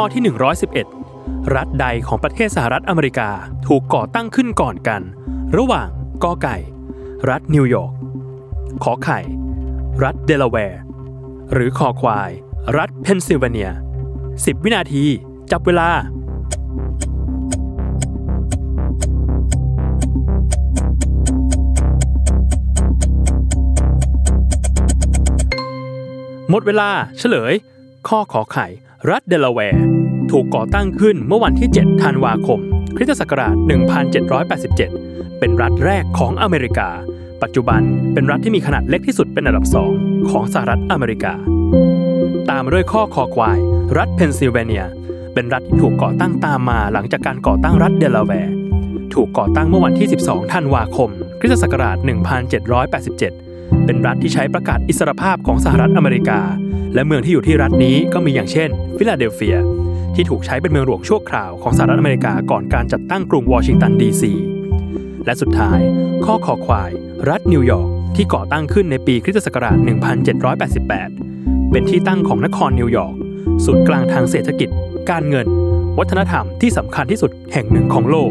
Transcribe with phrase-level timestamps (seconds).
[0.00, 0.24] ข้อที่
[0.88, 3.30] 111 รัฐใดของประเทศสหรัฐอเมริกา
[3.66, 5.02] ถูกก่อตั้งขึ้นก่อนกัน
[5.56, 5.88] ระหว่าง
[6.24, 6.56] กอไก่
[7.30, 7.94] รัฐนิวยอร์ก
[8.84, 9.18] ขอไข่
[10.04, 10.80] รัฐเดลาแวร์
[11.52, 12.30] หรือคอควาย
[12.78, 13.70] รัฐเพนซิลเวเนีย
[14.18, 15.04] 10 วินาที
[15.50, 15.88] จับเวลา
[26.50, 26.88] หมดเวลา
[27.18, 27.54] เฉลย
[28.06, 28.66] ข้อขอไข่
[29.10, 29.84] รัฐเดลาแวร์
[30.30, 32.60] ถูกก่อตั้งขึ้นเมื่อวันที่ 7 ธันวาคม
[32.96, 33.54] คริสตศักราช
[34.66, 36.88] 1787 เป็นรัฐแรกของอเมริกา
[37.42, 39.92] ปัจจุบันเป็นรัฐที่มีขนาดเล็กที่สุดเป็นอันดับสอง
[40.30, 41.34] ของสหรัฐอเมริกา
[42.50, 43.58] ตามด้วยข้อคอควาย
[43.98, 44.86] รัฐเพนซิลเวเนีย
[45.34, 48.54] เป็นรัฐที่ถูกก่อตั้งตามมาหลังจากการก่อตั้งรัฐเดลาแวร์
[49.14, 51.96] ถูกก่อตั้งเมื่อวันที่ 12 ธันวาคม คริสตศักราช
[53.10, 56.40] 1787 เป็นรัฐที่ใช้ประกาศอิสรภาพของสหรัฐอเมริกา
[56.94, 59.58] และเมืองที่อยู่ที่รัฐนี้ก็มีอย่างเช่น ฟิลาเดลเฟีย
[60.14, 64.32] ที่ถูกใช้เป็นเมืองหลวงชั่วคราวของสหรัฐอเมริกาก่อนการจัดตั้งกรุงวอชิงตันดีซี
[65.26, 65.80] และสุดท้าย
[66.24, 66.90] ข้อคอควาย
[67.28, 69.76] รัฐนิวยอร์กที่ก่อตั้งขึ้นในปีคริสตศักราช
[70.94, 73.14] 1788 เป็นที่ตั้งของนครนิวยอร์ก
[73.64, 74.68] ศูนย์กลางทางเศรษฐกิจ
[75.10, 75.46] การเงิน
[75.98, 78.16] วัฒนธรรมที่สำคัญที่สุดแห่งหนึ่งของโล